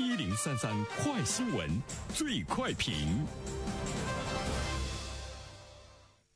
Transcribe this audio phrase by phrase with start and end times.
[0.00, 1.68] 一零三三快新闻，
[2.08, 2.94] 最快评。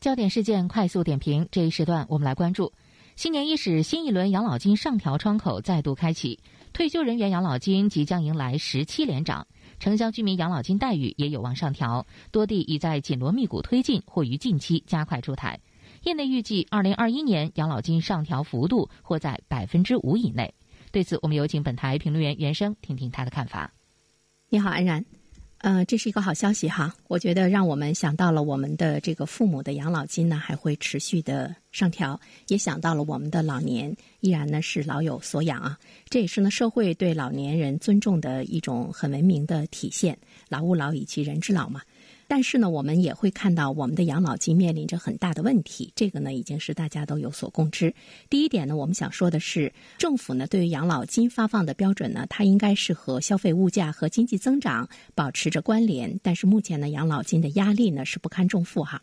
[0.00, 2.72] 焦点事件快速点评，这一时段我们来关注：
[3.14, 6.40] 新年伊始，新一轮养老金上调窗口再度开启，
[6.72, 9.46] 退休人员养老金即将迎来十七连涨，
[9.78, 15.60] 城乡居民养老金待遇也有望上调，多地已在紧锣密鼓推进，或于近期加快出台。
[16.02, 20.52] 业内预计，二零二一年养老金上调幅度或在百分之五以内。
[20.92, 23.72] 对此，我们有请本台评论员袁生听听他的看法。
[24.50, 25.04] 你好，安然。
[25.58, 35.78] 呃，这是一个好消息哈，我觉得让我们想到了我们的这个父母的养老金呢还会持续的上调，也想到了我们的老年依然呢是老有所养啊，
[36.10, 40.18] 这也是呢社会对老年人尊重的一种很文明的体现，
[40.48, 41.80] 老吾老以及人之老嘛。
[42.34, 47.94] 但是呢，我们也会看到我们的养老金面临着很大的问题，这个呢已经是大家都有所共知。
[48.30, 56.18] 第一点呢，我们想说的是，政府呢对于养老金发放的标准呢，它应该是和消费物价和经济增长保持着关联。
[56.22, 59.02] 但是目前呢，养老金的压力呢是不堪重负哈。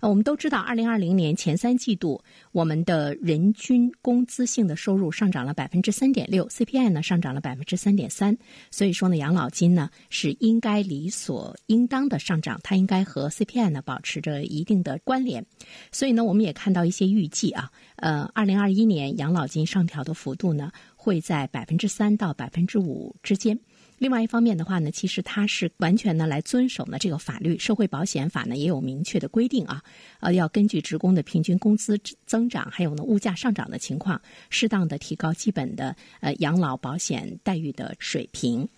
[0.00, 8.36] 呃，我们都知道，二零二零年前三季度，我们的人均工资性的收入上涨了百分之三点六，CPI 呢上涨了百分之三点三。
[8.70, 15.44] 所以说呢，养老金呢是应该理所应当的上涨，它应该和 CPI 呢保持着一定的关联。
[15.90, 23.58] 所以呢，我们也看到一些预计啊，呃，二零二一年养老金上调的幅度呢会在百分之三到百分之五之间。
[23.98, 29.82] 另外一方面的话呢，其实它是完全呢来遵守呢这个法律，社会保险法呢也有明确的规定啊，
[30.20, 38.68] 呃，要根据职工的平均工资增长，还有呢物价上涨的情况，适当的提高基本的呃养老保险待遇的水平。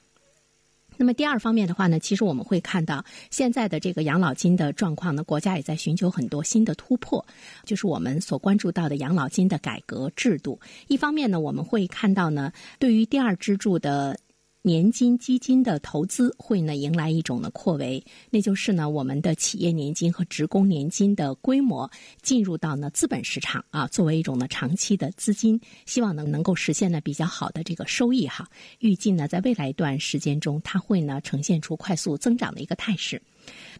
[0.96, 7.24] 那么第二方面的话呢，其实我们会看到现在的这个养老金的状况呢，国家也在寻求很多新的突破，
[7.64, 10.60] 就是我们所关注到的养老金的改革制度。
[10.86, 14.16] 一方面呢，我们会看到呢，对于第二支柱的。
[14.62, 21.88] 年金基金的投资会呢迎来一种呢扩围，那就是呢我们的企业年金和职工年金的规模
[22.22, 28.48] 进入到呢资本市场啊，作为一种呢长期的资金，希望呢能够实现呢比较好的这个收益哈。
[28.80, 33.22] 预计呢在未来一段时间中，它会呢呈现出快速增长的一个态势。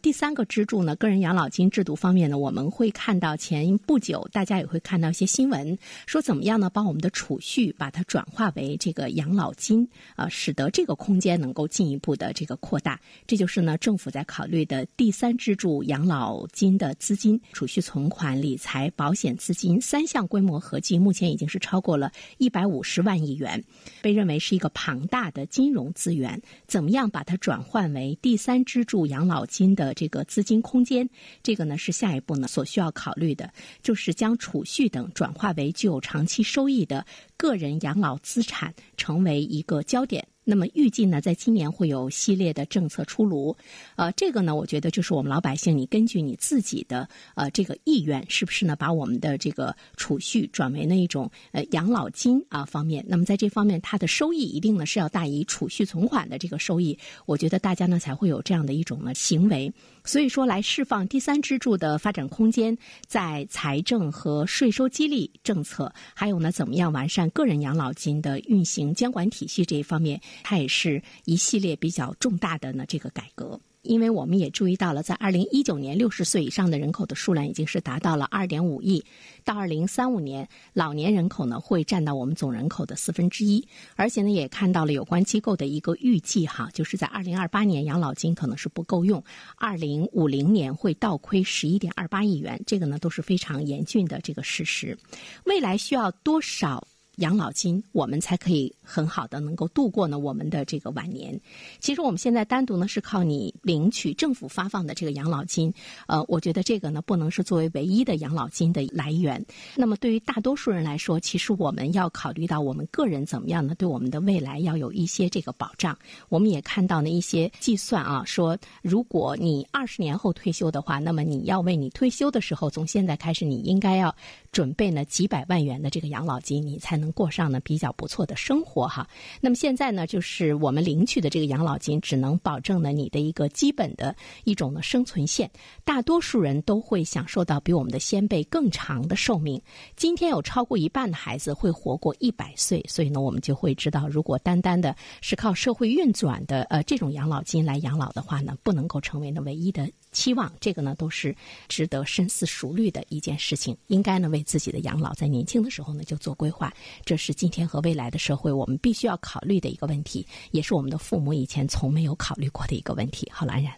[0.01, 6.71] 第三个支柱呢，个人养老金制度方面呢，我们会看到前不久大家也会看到一些新闻，说怎么样呢？
[6.71, 13.01] 把我们的储蓄把它转化为这个养老金啊，使得这个空间能够进一步的这个扩大。
[13.27, 23.63] 这就是呢政府在考虑的第三支柱养老金的资金、储蓄存款、理财保险资金三项规模合计，目前已经是超过了一百五十万亿元，
[24.01, 26.41] 被认为是一个庞大的金融资源。
[26.69, 29.58] 怎么样把它转换为第三支柱养老金？
[29.59, 31.09] 金的这个资金空间，
[31.43, 33.53] 这个呢是下一步呢所需要考虑的，
[33.83, 37.05] 就是将储蓄等转化为具有长期收益的
[37.37, 40.25] 个人养老资产，成为一个焦点。
[40.51, 43.55] 那么预计呢，在今年会有系列的政策出炉，
[43.97, 53.05] 呃，这个呢，我觉得就是我们老百姓，你根据你自己的呃这个意愿，是不是呢，把我们的这个储蓄转为那一种呃养老金啊方面？
[53.07, 59.71] 那么在这方面，它的收益一定呢是要大于储蓄存款的这个收益，我觉得大家呢才会有这样的一种呢行为。
[60.03, 62.75] 所以说，来释放第三支柱的发展空间，
[63.07, 73.59] 在财政和税收激励政策，还有呢，怎么样完善个人养老金的运行监管体系这一方面，它也是一系列比较重大的呢这个改革。
[73.83, 79.03] 因为我们也注意到了，在二零一九年，六十岁以上的人口的数量已经是达到了二点五亿。
[79.45, 83.67] 到二零三五年，老年人口呢会占到我们总人口的四分之一。
[83.95, 89.23] 而且呢，也看到了有关机构的一个预计哈，就是在二零二八年养老金可能是不够用，
[89.57, 92.61] 二零五零年会倒亏十一点二八亿元。
[92.67, 94.99] 这个呢都是非常严峻的这个事实。
[95.45, 96.87] 未来需要多少？
[97.19, 101.41] 养老金，我们才可以很好的能够度过呢我们的这个晚年。
[101.79, 105.73] 其实我们现在单独呢是靠你领取政府发放的这个养老金，
[106.07, 109.45] 呃，我觉得这个呢不能是作为唯一的养老金的来源。
[109.77, 113.75] 那么对于大多数人来说，其实我们要考虑到我们个人怎么样呢？
[113.75, 115.97] 对我们的未来要有一些这个保障。
[116.29, 124.15] 我们也看到呢一些计算啊，说如果你二十年后退休的话，那么你要为你退休的时候从现在开始，你应该要
[124.53, 129.09] 准备呢几百万元的这个养老金，你才能过上呢比较不错的生活哈，
[129.41, 134.15] 那么现在呢，就是我们领取的这个养老金，只能保证呢你的一个基本的
[134.45, 135.51] 一种呢生存线。
[135.85, 139.61] 大多数人都会享受到比我们的先辈更长的寿命。
[139.97, 149.89] 今天有超过一半的孩子会活过一百岁，所以呢，我们就会知道，如果单单的是靠社会运转的呃这种养老金来养老的话呢，不能够成为呢唯一的。
[150.11, 151.37] 期望，这个呢都是
[151.69, 153.77] 值得深思熟虑的一件事情。
[153.89, 156.73] 应该呢为自己的养老在年轻的时候呢就做规划，
[157.05, 163.29] 这是今天和未来的社会我们必须要考虑的一个问题，也是我们的父母以前从没有考虑过的一个问题。
[163.33, 163.73] 好了，安然，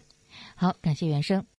[0.55, 1.43] 好，感谢原生。